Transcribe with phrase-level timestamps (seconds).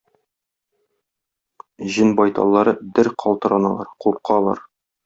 [1.97, 4.69] Җен байталлары дер калтыраналар, куркалар.